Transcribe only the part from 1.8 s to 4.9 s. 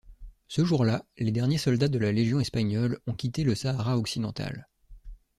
de la Légion espagnole ont quitté le Sahara occidental.